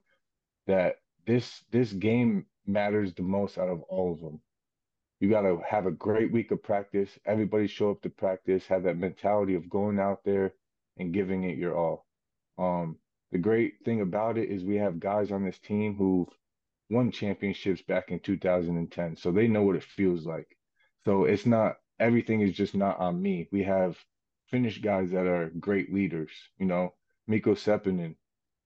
that 0.66 0.97
this 1.26 1.64
this 1.70 1.92
game 1.92 2.47
matters 2.66 3.14
the 3.14 3.23
most 3.23 3.58
out 3.58 3.68
of 3.68 3.82
all 3.82 4.12
of 4.12 4.20
them. 4.20 4.40
You 5.20 5.28
got 5.28 5.42
to 5.42 5.61
have 5.68 5.87
a 5.87 5.90
great 5.90 6.32
week 6.32 6.52
of 6.52 6.62
practice. 6.62 7.18
Everybody 7.26 7.66
show 7.66 7.90
up 7.90 8.02
to 8.02 8.11
practice, 8.11 8.66
have 8.66 8.85
that 8.85 8.99
mentality 8.99 9.54
of 9.54 9.68
going 9.68 9.99
out 9.99 10.23
there 10.25 10.52
and 10.99 11.12
giving 11.12 11.45
it 11.45 11.59
your 11.59 11.76
all. 11.76 12.07
Um, 12.59 12.99
the 13.31 13.38
great 13.38 13.75
thing 13.85 14.00
about 14.00 14.38
it 14.38 14.50
is 14.50 14.64
we 14.64 14.76
have 14.76 15.00
guys 15.00 15.31
on 15.33 15.45
this 15.45 15.59
team 15.59 15.95
who've 15.97 16.28
won 16.90 17.11
championships 17.11 17.83
back 17.83 18.11
in 18.11 18.21
2010, 18.21 19.17
so 19.17 19.31
they 19.31 19.49
know 19.49 19.62
what 19.62 19.76
it 19.76 19.83
feels 19.83 20.26
like. 20.26 20.57
So 21.05 21.25
it's 21.25 21.47
not 21.47 21.76
everything 22.00 22.40
is 22.40 22.55
just 22.55 22.75
not 22.75 22.99
on 22.99 23.21
me. 23.21 23.49
We 23.52 23.62
have 23.64 23.97
Finnish 24.50 24.78
guys 24.81 25.11
that 25.11 25.26
are 25.26 25.50
great 25.61 25.93
leaders. 25.93 26.31
You 26.59 26.67
know, 26.67 26.95
Mikko 27.26 27.55
Seppänen, 27.55 28.17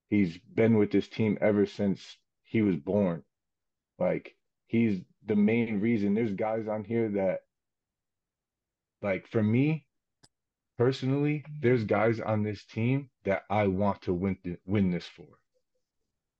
he's 0.07 0.37
been 0.37 0.77
with 0.77 0.91
this 0.91 1.07
team 1.07 1.37
ever 1.41 1.65
since 1.65 2.17
he 2.43 2.61
was 2.61 2.77
born. 2.77 3.23
Like 3.99 4.35
he's 4.67 5.01
the 5.25 5.35
main 5.35 5.81
reason. 5.81 6.13
There's 6.13 6.33
guys 6.33 6.67
on 6.67 6.83
here 6.83 7.09
that, 7.09 7.41
like 9.01 9.27
for 9.27 9.43
me 9.43 9.85
personally, 10.83 11.45
there's 11.61 11.85
guys 11.85 12.19
on 12.19 12.43
this 12.43 12.65
team 12.65 13.09
that 13.23 13.43
I 13.49 13.67
want 13.67 14.01
to 14.03 14.13
win 14.13 14.37
th- 14.43 14.59
win 14.65 14.91
this 14.91 15.07
for, 15.07 15.27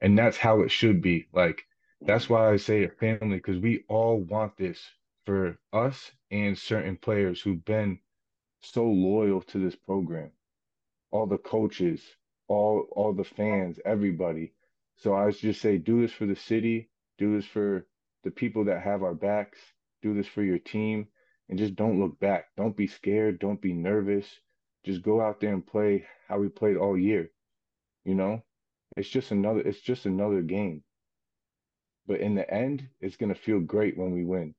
and 0.02 0.18
that's 0.18 0.38
how 0.38 0.62
it 0.64 0.72
should 0.72 1.02
be. 1.02 1.28
Like 1.34 1.64
that's 2.06 2.30
why 2.30 2.52
I 2.52 2.58
say 2.58 2.84
a 2.84 2.90
family 2.90 3.38
because 3.38 3.60
we 3.62 3.86
all 3.88 4.20
want 4.20 4.58
this 4.58 4.80
for 5.26 5.58
us 5.74 6.12
and 6.32 6.58
certain 6.58 6.98
players 6.98 7.42
who've 7.42 7.66
been 7.66 8.00
so 8.62 8.86
loyal 8.86 9.42
to 9.44 9.60
this 9.60 9.76
program. 9.76 10.32
All 11.12 11.28
the 11.28 11.38
coaches, 11.38 12.02
all 12.50 12.88
all 12.92 13.14
the 13.14 13.24
fans, 13.24 13.80
everybody. 13.86 14.54
So 14.98 15.16
I 15.16 15.32
just 15.32 15.62
say 15.62 15.78
do 15.78 16.02
this 16.02 16.14
for 16.14 16.26
the 16.28 16.36
city, 16.36 16.90
do 17.18 17.36
this 17.38 17.46
for 17.48 17.88
the 18.24 18.32
people 18.32 18.66
that 18.66 18.82
have 18.84 19.04
our 19.04 19.16
backs, 19.16 19.60
do 20.02 20.14
this 20.14 20.28
for 20.28 20.44
your 20.44 20.60
team, 20.60 21.08
and 21.50 21.60
just 21.60 21.76
don't 21.76 22.00
look 22.00 22.20
back. 22.20 22.48
Don't 22.58 22.76
be 22.76 22.88
scared, 22.88 23.40
don't 23.40 23.62
be 23.62 23.74
nervous. 23.74 24.28
Just 24.86 25.02
go 25.02 25.22
out 25.22 25.40
there 25.40 25.54
and 25.54 25.66
play 25.66 26.06
how 26.28 26.40
we 26.40 26.50
played 26.50 26.78
all 26.78 26.98
year. 26.98 27.30
You 28.06 28.16
know? 28.16 28.44
It's 28.98 29.10
just 29.10 29.32
another 29.32 29.62
it's 29.62 29.82
just 29.82 30.06
another 30.06 30.42
game. 30.42 30.84
But 32.06 32.20
in 32.20 32.36
the 32.36 32.52
end, 32.54 32.90
it's 33.00 33.18
gonna 33.18 33.36
feel 33.36 33.60
great 33.60 33.98
when 33.98 34.12
we 34.12 34.24
win. 34.26 34.56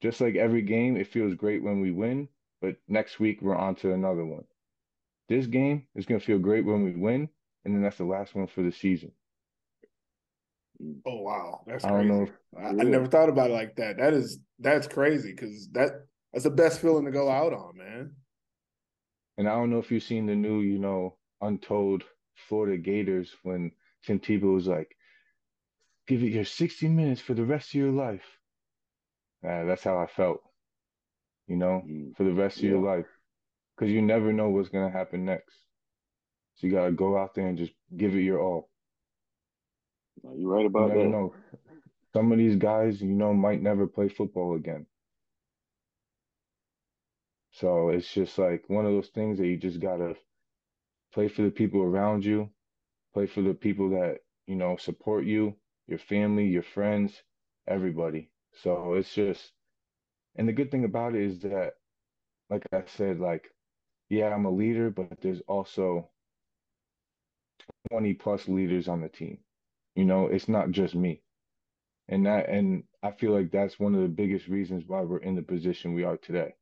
Just 0.00 0.20
like 0.20 0.34
every 0.34 0.62
game, 0.62 0.96
it 0.96 1.08
feels 1.08 1.34
great 1.34 1.62
when 1.62 1.80
we 1.80 1.90
win, 1.90 2.28
but 2.60 2.76
next 2.88 3.20
week 3.20 3.42
we're 3.42 3.56
on 3.56 3.74
to 3.76 3.92
another 3.92 4.24
one. 4.24 4.44
This 5.28 5.46
game 5.46 5.86
is 5.94 6.06
going 6.06 6.20
to 6.20 6.26
feel 6.26 6.38
great 6.38 6.64
when 6.64 6.82
we 6.82 6.92
win, 6.96 7.28
and 7.64 7.74
then 7.74 7.82
that's 7.82 7.98
the 7.98 8.04
last 8.04 8.34
one 8.34 8.46
for 8.46 8.62
the 8.62 8.72
season. 8.72 9.12
Oh 11.06 11.20
wow, 11.22 11.60
that's 11.66 11.84
I 11.84 11.90
crazy. 11.90 12.32
I, 12.58 12.68
I, 12.68 12.72
never 12.72 13.06
thought 13.06 13.28
about 13.28 13.50
it 13.50 13.54
like 13.54 13.76
that. 13.76 13.98
That 13.98 14.14
is 14.14 14.38
that's 14.58 14.86
crazy 14.86 15.32
because 15.32 15.68
that 15.72 16.06
that's 16.32 16.44
the 16.44 16.50
best 16.50 16.80
feeling 16.80 17.04
to 17.04 17.10
go 17.10 17.30
out 17.30 17.52
on, 17.52 17.76
man. 17.76 18.12
And 19.36 19.48
I 19.48 19.52
don't 19.52 19.70
know 19.70 19.78
if 19.78 19.90
you've 19.90 20.02
seen 20.02 20.26
the 20.26 20.34
new, 20.34 20.60
you 20.60 20.78
know, 20.78 21.16
untold 21.40 22.04
Florida 22.48 22.78
Gators 22.78 23.34
when 23.42 23.72
Tim 24.04 24.20
Tebow 24.20 24.54
was 24.54 24.66
like, 24.66 24.96
"Give 26.06 26.22
it 26.22 26.32
your 26.32 26.44
60 26.44 26.88
minutes 26.88 27.20
for 27.20 27.34
the 27.34 27.44
rest 27.44 27.70
of 27.70 27.74
your 27.74 27.92
life." 27.92 28.38
Uh, 29.46 29.64
that's 29.64 29.84
how 29.84 29.98
I 29.98 30.06
felt, 30.06 30.40
you 31.46 31.56
know, 31.56 31.82
mm. 31.86 32.16
for 32.16 32.24
the 32.24 32.32
rest 32.32 32.58
of 32.58 32.64
yeah. 32.64 32.70
your 32.70 32.82
life. 32.82 33.06
Because 33.76 33.92
you 33.92 34.02
never 34.02 34.32
know 34.32 34.48
what's 34.50 34.68
going 34.68 34.90
to 34.90 34.96
happen 34.96 35.24
next. 35.24 35.56
So 36.56 36.66
you 36.66 36.72
got 36.72 36.86
to 36.86 36.92
go 36.92 37.16
out 37.16 37.34
there 37.34 37.46
and 37.46 37.56
just 37.56 37.72
give 37.96 38.14
it 38.14 38.20
your 38.20 38.40
all. 38.40 38.69
You're 40.36 40.50
right 40.50 40.66
about 40.66 40.92
you 40.92 41.02
that. 41.02 41.08
Know. 41.08 41.34
Some 42.12 42.32
of 42.32 42.38
these 42.38 42.56
guys, 42.56 43.00
you 43.00 43.14
know, 43.14 43.32
might 43.32 43.62
never 43.62 43.86
play 43.86 44.08
football 44.08 44.56
again. 44.56 44.86
So 47.52 47.90
it's 47.90 48.12
just 48.12 48.38
like 48.38 48.64
one 48.68 48.86
of 48.86 48.92
those 48.92 49.08
things 49.08 49.38
that 49.38 49.46
you 49.46 49.56
just 49.56 49.80
got 49.80 49.96
to 49.96 50.16
play 51.12 51.28
for 51.28 51.42
the 51.42 51.50
people 51.50 51.82
around 51.82 52.24
you, 52.24 52.50
play 53.14 53.26
for 53.26 53.42
the 53.42 53.54
people 53.54 53.90
that, 53.90 54.18
you 54.46 54.56
know, 54.56 54.76
support 54.76 55.24
you, 55.24 55.56
your 55.86 55.98
family, 55.98 56.46
your 56.46 56.62
friends, 56.62 57.22
everybody. 57.68 58.30
So 58.62 58.94
it's 58.94 59.12
just, 59.14 59.52
and 60.36 60.48
the 60.48 60.52
good 60.52 60.70
thing 60.70 60.84
about 60.84 61.14
it 61.14 61.22
is 61.22 61.40
that, 61.40 61.74
like 62.48 62.62
I 62.72 62.82
said, 62.86 63.20
like, 63.20 63.48
yeah, 64.08 64.34
I'm 64.34 64.46
a 64.46 64.50
leader, 64.50 64.90
but 64.90 65.20
there's 65.20 65.42
also 65.46 66.08
20 67.90 68.14
plus 68.14 68.48
leaders 68.48 68.88
on 68.88 69.00
the 69.00 69.08
team. 69.08 69.38
You 69.94 70.04
know, 70.04 70.26
it's 70.26 70.48
not 70.48 70.70
just 70.70 70.94
me. 70.94 71.22
And 72.08 72.26
that, 72.26 72.48
and 72.48 72.84
I 73.02 73.12
feel 73.12 73.32
like 73.32 73.50
that's 73.50 73.78
one 73.78 73.94
of 73.94 74.02
the 74.02 74.08
biggest 74.08 74.48
reasons 74.48 74.84
why 74.86 75.02
we're 75.02 75.18
in 75.18 75.36
the 75.36 75.42
position 75.42 75.94
we 75.94 76.04
are 76.04 76.16
today. 76.16 76.54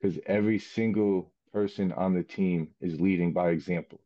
Because 0.00 0.18
every 0.26 0.58
single 0.58 1.32
person 1.52 1.92
on 1.92 2.14
the 2.14 2.22
team 2.22 2.68
is 2.80 3.00
leading 3.00 3.32
by 3.32 3.50
example. 3.50 4.00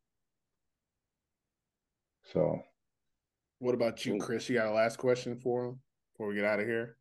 So, 2.32 2.60
what 3.58 3.74
about 3.74 4.04
you, 4.04 4.18
Chris? 4.18 4.48
You 4.48 4.56
got 4.56 4.66
a 4.68 4.72
last 4.72 4.98
question 4.98 5.36
for 5.36 5.64
him? 5.64 5.80
before 6.18 6.28
we 6.28 6.34
get 6.34 6.44
out 6.44 6.58
of 6.58 6.66
here? 6.66 6.96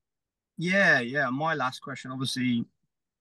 Yeah, 0.58 1.00
yeah. 1.00 1.30
My 1.30 1.56
last 1.56 1.80
question 1.80 2.12
obviously 2.12 2.66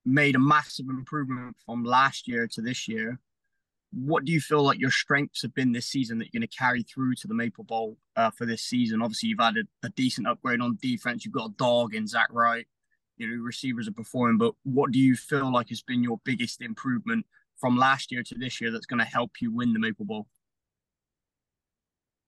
made 0.05 0.37
a 0.37 0.39
massive 0.39 0.89
improvement 0.89 1.57
from 1.65 1.85
last 1.85 2.29
year 2.29 2.47
to 2.49 2.61
this 2.61 2.87
year. 2.87 3.19
What 3.99 4.27
do 4.27 4.33
you 4.33 4.41
feel 4.41 4.63
like 4.63 4.79
your 4.79 4.91
strengths 4.91 5.41
have 5.41 5.55
been 5.55 5.73
this 5.73 5.87
season 5.87 6.19
that 6.19 6.27
you're 6.27 6.39
going 6.41 6.47
to 6.47 6.55
carry 6.55 6.83
through 6.83 7.15
to 7.15 7.29
the 7.29 7.35
Maple 7.35 7.65
Bowl 7.65 7.97
uh, 8.15 8.31
for 8.31 8.45
this 8.45 8.63
season? 8.63 9.01
Obviously, 9.01 9.31
you've 9.31 9.41
added 9.41 9.69
a 9.83 9.89
decent 9.89 10.27
upgrade 10.27 10.61
on 10.61 10.77
defense. 10.83 11.25
You've 11.25 11.33
got 11.33 11.51
a 11.51 11.55
dog 11.57 11.95
in 11.95 12.07
Zach 12.07 12.29
Wright. 12.31 12.67
You 13.17 13.27
know, 13.27 13.43
receivers 13.43 13.89
are 13.89 13.93
performing, 13.93 14.37
but 14.37 14.53
what 14.65 14.93
do 14.93 14.99
you 14.99 15.17
feel 15.17 15.51
like 15.51 15.71
has 15.71 15.81
been 15.81 16.03
your 16.03 16.21
biggest 16.27 16.61
improvement 16.61 17.25
from 17.57 17.79
last 17.79 18.13
year 18.13 18.23
to 18.23 18.35
this 18.35 18.61
year 18.61 18.71
that's 18.71 18.85
going 18.85 18.99
to 18.99 19.07
help 19.07 19.41
you 19.41 19.51
win 19.51 19.73
the 19.73 19.79
Maple 19.79 20.05
Bowl? 20.05 20.27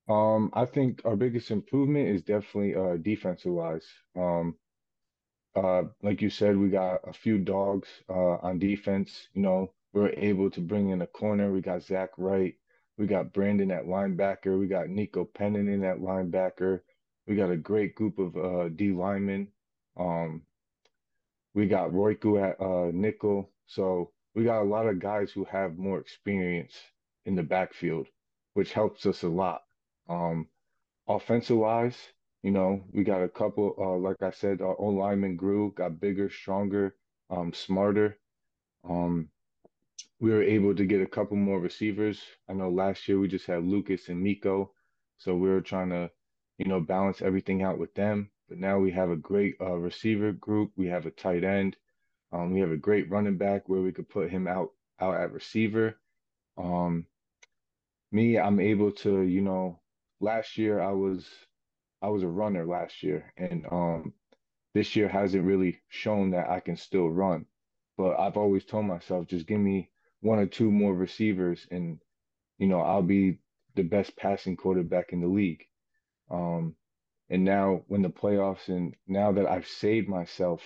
Um, 0.09 0.51
I 0.55 0.65
think 0.65 1.03
our 1.05 1.17
biggest 1.17 1.51
improvement 1.51 2.09
is 2.09 2.23
definitely 2.23 2.75
uh 2.75 2.97
defensive 2.97 3.53
wise. 3.53 3.87
Um, 4.17 4.57
uh, 5.55 5.83
like 6.03 6.23
you 6.23 6.31
said, 6.31 6.57
we 6.57 6.71
got 6.71 7.01
a 7.07 7.13
few 7.13 7.37
dogs 7.37 7.89
uh 8.09 8.37
on 8.39 8.59
defense. 8.59 9.29
You 9.35 9.43
know, 9.43 9.75
we 9.93 10.03
are 10.03 10.11
able 10.17 10.51
to 10.51 10.61
bring 10.61 10.91
in 10.91 11.03
a 11.03 11.07
corner. 11.07 11.53
We 11.53 11.61
got 11.61 11.83
Zach 11.83 12.11
Wright. 12.19 12.55
We 12.99 13.07
got 13.07 13.33
Brandon 13.33 13.71
at 13.71 13.87
linebacker. 13.87 14.59
We 14.59 14.67
got 14.67 14.89
Nico 14.89 15.25
Pennanen 15.25 15.85
at 15.89 15.99
linebacker. 16.01 16.81
We 17.27 17.37
got 17.37 17.51
a 17.51 17.57
great 17.57 17.95
group 17.95 18.19
of 18.19 18.37
uh 18.37 18.69
D 18.71 18.91
linemen. 18.93 19.49
Um, 19.97 20.43
we 21.55 21.67
got 21.67 21.91
Royku 21.91 22.43
at 22.43 22.61
uh 22.61 22.91
nickel. 22.93 23.51
So 23.67 24.13
we 24.35 24.45
got 24.45 24.63
a 24.63 24.65
lot 24.65 24.87
of 24.87 24.99
guys 25.01 25.31
who 25.33 25.45
have 25.45 25.79
more 25.79 25.99
experience 26.01 26.75
in 27.27 27.35
the 27.35 27.43
backfield, 27.43 28.09
which 28.55 28.73
helps 28.73 29.07
us 29.07 29.23
a 29.23 29.29
lot. 29.29 29.63
Um, 30.09 30.49
offensive 31.09 31.59
wise, 31.59 31.97
you 32.43 32.51
know, 32.51 32.85
we 32.93 33.05
got 33.05 33.23
a 33.23 33.29
couple. 33.29 33.75
Uh, 33.79 33.97
like 33.97 34.23
I 34.23 34.31
said, 34.31 34.61
our 34.61 34.81
own 34.81 34.97
lineman 34.97 35.37
grew, 35.37 35.73
got 35.77 36.01
bigger, 36.01 36.31
stronger, 36.31 36.97
um, 37.31 37.53
smarter. 37.53 38.19
Um, 38.89 39.29
we 40.21 40.31
were 40.31 40.43
able 40.43 40.75
to 40.75 40.85
get 40.85 41.01
a 41.01 41.07
couple 41.07 41.37
more 41.37 41.61
receivers. 41.61 42.21
I 42.49 42.53
know 42.53 42.71
last 42.71 43.07
year 43.07 43.19
we 43.19 43.29
just 43.29 43.47
had 43.47 43.65
Lucas 43.65 44.09
and 44.09 44.23
Nico, 44.23 44.73
so 45.17 45.35
we 45.35 45.49
were 45.49 45.61
trying 45.61 45.91
to, 45.91 46.11
you 46.59 46.67
know, 46.67 46.81
balance 46.81 47.23
everything 47.23 47.63
out 47.63 47.79
with 47.79 47.95
them. 47.95 48.31
But 48.49 48.59
now 48.59 48.79
we 48.79 48.91
have 48.93 49.11
a 49.11 49.17
great 49.17 49.57
uh, 49.61 49.77
receiver 49.77 50.33
group. 50.33 50.73
We 50.77 50.87
have 50.87 51.07
a 51.07 51.11
tight 51.11 51.45
end. 51.45 51.77
Um, 52.33 52.53
we 52.53 52.61
have 52.61 52.73
a 52.73 52.77
great 52.77 53.11
running 53.11 53.37
back 53.37 53.69
where 53.69 53.81
we 53.81 53.93
could 53.93 54.09
put 54.09 54.31
him 54.31 54.47
out 54.47 54.73
out 55.01 55.15
at 55.15 55.33
receiver. 55.33 55.99
Um, 56.57 57.07
me, 58.11 58.39
I'm 58.39 58.59
able 58.59 58.91
to, 58.93 59.23
you 59.23 59.41
know, 59.41 59.81
last 60.21 60.59
year 60.59 60.81
I 60.81 60.93
was 60.93 61.27
I 62.03 62.09
was 62.09 62.23
a 62.23 62.29
runner 62.29 62.67
last 62.67 63.03
year, 63.03 63.33
and 63.37 63.67
um, 63.71 64.13
this 64.75 64.97
year 64.97 65.09
hasn't 65.09 65.45
really 65.45 65.81
shown 65.89 66.31
that 66.31 66.51
I 66.51 66.61
can 66.61 66.77
still 66.77 67.09
run. 67.09 67.47
But 67.97 68.19
I've 68.19 68.37
always 68.37 68.65
told 68.65 68.87
myself, 68.87 69.27
just 69.27 69.47
give 69.47 69.61
me 69.61 69.91
one 70.21 70.39
or 70.39 70.47
two 70.47 70.71
more 70.71 70.95
receivers, 70.95 71.67
and 71.71 72.01
you 72.59 72.67
know 72.67 72.81
I'll 72.81 73.03
be 73.03 73.39
the 73.75 73.83
best 73.83 74.17
passing 74.17 74.57
quarterback 74.57 75.13
in 75.13 75.21
the 75.21 75.29
league. 75.29 75.65
Um, 76.31 76.75
and 77.31 77.45
now 77.45 77.83
when 77.89 78.03
the 78.03 78.11
playoffs, 78.11 78.69
and 78.69 78.95
now 79.07 79.33
that 79.33 79.47
I've 79.47 79.67
saved 79.67 80.09
myself 80.09 80.63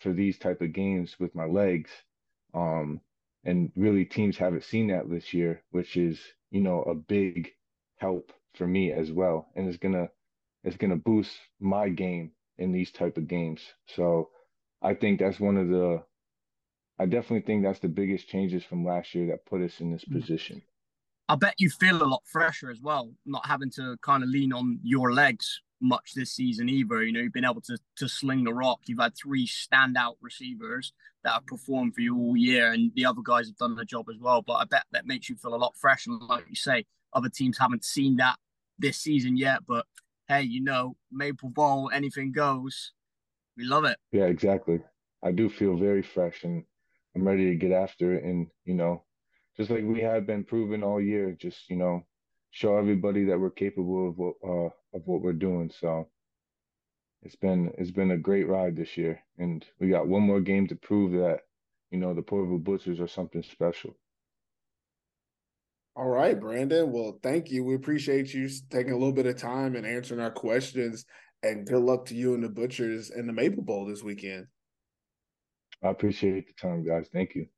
for 0.00 0.12
these 0.12 0.38
type 0.38 0.60
of 0.62 0.72
games 0.72 1.18
with 1.18 1.34
my 1.34 1.44
legs, 1.44 1.90
um, 2.54 3.00
and 3.44 3.70
really 3.76 4.04
teams 4.04 4.36
haven't 4.36 4.64
seen 4.64 4.88
that 4.88 5.08
this 5.08 5.32
year, 5.34 5.62
which 5.70 5.96
is 5.96 6.20
you 6.50 6.60
know 6.60 6.82
a 6.82 6.94
big 6.94 7.50
help 7.96 8.32
for 8.54 8.66
me 8.66 8.92
as 8.92 9.12
well, 9.12 9.48
and 9.54 9.68
it's 9.68 9.78
gonna 9.78 10.08
it's 10.64 10.76
gonna 10.76 10.96
boost 10.96 11.38
my 11.60 11.88
game 11.88 12.32
in 12.58 12.72
these 12.72 12.90
type 12.90 13.16
of 13.16 13.28
games. 13.28 13.62
So 13.86 14.30
I 14.82 14.94
think 14.94 15.20
that's 15.20 15.40
one 15.40 15.56
of 15.56 15.68
the 15.68 16.02
I 16.98 17.06
definitely 17.06 17.42
think 17.42 17.62
that's 17.62 17.78
the 17.78 17.88
biggest 17.88 18.28
changes 18.28 18.64
from 18.64 18.84
last 18.84 19.14
year 19.14 19.26
that 19.28 19.46
put 19.46 19.62
us 19.62 19.80
in 19.80 19.92
this 19.92 20.04
mm. 20.04 20.20
position. 20.20 20.62
I 21.28 21.36
bet 21.36 21.54
you 21.58 21.68
feel 21.70 22.02
a 22.02 22.04
lot 22.04 22.22
fresher 22.24 22.70
as 22.70 22.80
well, 22.80 23.10
not 23.26 23.46
having 23.46 23.70
to 23.72 23.96
kind 24.02 24.22
of 24.22 24.30
lean 24.30 24.52
on 24.52 24.80
your 24.82 25.12
legs 25.12 25.60
much 25.80 26.12
this 26.14 26.32
season 26.32 26.68
either. 26.68 27.02
You 27.02 27.12
know, 27.12 27.20
you've 27.20 27.32
been 27.32 27.44
able 27.44 27.60
to 27.62 27.78
to 27.96 28.08
sling 28.08 28.44
the 28.44 28.54
rock. 28.54 28.80
You've 28.86 29.00
had 29.00 29.14
three 29.16 29.46
standout 29.46 30.14
receivers 30.20 30.92
that 31.24 31.32
have 31.32 31.46
performed 31.46 31.94
for 31.94 32.00
you 32.00 32.16
all 32.16 32.36
year, 32.36 32.72
and 32.72 32.90
the 32.94 33.04
other 33.04 33.20
guys 33.22 33.46
have 33.46 33.56
done 33.56 33.76
the 33.76 33.84
job 33.84 34.06
as 34.10 34.18
well. 34.18 34.42
But 34.42 34.54
I 34.54 34.64
bet 34.64 34.84
that 34.92 35.06
makes 35.06 35.28
you 35.28 35.36
feel 35.36 35.54
a 35.54 35.56
lot 35.56 35.76
fresher. 35.76 36.10
And 36.10 36.22
like 36.22 36.46
you 36.48 36.56
say, 36.56 36.86
other 37.12 37.28
teams 37.28 37.58
haven't 37.58 37.84
seen 37.84 38.16
that 38.16 38.36
this 38.78 38.98
season 38.98 39.36
yet. 39.36 39.60
But 39.66 39.86
hey, 40.28 40.42
you 40.42 40.62
know, 40.62 40.96
Maple 41.12 41.50
Bowl, 41.50 41.90
anything 41.92 42.32
goes. 42.32 42.92
We 43.56 43.64
love 43.64 43.84
it. 43.84 43.98
Yeah, 44.12 44.26
exactly. 44.26 44.80
I 45.22 45.32
do 45.32 45.48
feel 45.48 45.76
very 45.76 46.02
fresh 46.02 46.44
and 46.44 46.64
I'm 47.18 47.26
ready 47.26 47.46
to 47.50 47.56
get 47.56 47.72
after 47.72 48.14
it. 48.14 48.22
And, 48.22 48.46
you 48.64 48.74
know, 48.74 49.02
just 49.56 49.70
like 49.70 49.82
we 49.84 50.00
have 50.02 50.26
been 50.26 50.44
proven 50.44 50.84
all 50.84 51.00
year, 51.00 51.36
just, 51.38 51.68
you 51.68 51.76
know, 51.76 52.06
show 52.50 52.76
everybody 52.76 53.24
that 53.24 53.38
we're 53.38 53.50
capable 53.50 54.08
of 54.08 54.16
what, 54.16 54.34
uh, 54.44 54.70
of 54.96 55.02
what 55.04 55.20
we're 55.20 55.32
doing. 55.32 55.70
So 55.80 56.08
it's 57.22 57.34
been, 57.34 57.72
it's 57.76 57.90
been 57.90 58.12
a 58.12 58.16
great 58.16 58.46
ride 58.48 58.76
this 58.76 58.96
year. 58.96 59.20
And 59.36 59.64
we 59.80 59.88
got 59.88 60.06
one 60.06 60.22
more 60.22 60.40
game 60.40 60.68
to 60.68 60.76
prove 60.76 61.12
that, 61.12 61.40
you 61.90 61.98
know, 61.98 62.14
the 62.14 62.22
Porvoo 62.22 62.62
Butchers 62.62 63.00
are 63.00 63.08
something 63.08 63.42
special. 63.42 63.96
All 65.96 66.08
right, 66.08 66.38
Brandon. 66.38 66.92
Well, 66.92 67.18
thank 67.24 67.50
you. 67.50 67.64
We 67.64 67.74
appreciate 67.74 68.32
you 68.32 68.48
taking 68.70 68.92
a 68.92 68.96
little 68.96 69.12
bit 69.12 69.26
of 69.26 69.36
time 69.36 69.74
and 69.74 69.84
answering 69.84 70.20
our 70.20 70.30
questions. 70.30 71.04
And 71.42 71.66
good 71.66 71.82
luck 71.82 72.06
to 72.06 72.14
you 72.14 72.34
and 72.34 72.44
the 72.44 72.48
Butchers 72.48 73.10
in 73.10 73.26
the 73.26 73.32
Maple 73.32 73.64
Bowl 73.64 73.86
this 73.86 74.04
weekend. 74.04 74.46
I 75.82 75.90
appreciate 75.90 76.46
the 76.48 76.54
time, 76.54 76.84
guys. 76.84 77.08
Thank 77.12 77.36
you. 77.36 77.48